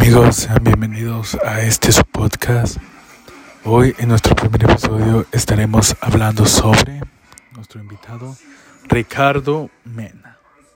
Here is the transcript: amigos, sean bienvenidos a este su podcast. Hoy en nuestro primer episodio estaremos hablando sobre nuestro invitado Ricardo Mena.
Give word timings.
amigos, 0.00 0.36
sean 0.36 0.62
bienvenidos 0.62 1.36
a 1.44 1.60
este 1.62 1.90
su 1.90 2.04
podcast. 2.04 2.76
Hoy 3.64 3.96
en 3.98 4.08
nuestro 4.08 4.36
primer 4.36 4.70
episodio 4.70 5.26
estaremos 5.32 5.96
hablando 6.00 6.46
sobre 6.46 7.00
nuestro 7.56 7.80
invitado 7.80 8.36
Ricardo 8.88 9.70
Mena. 9.84 10.27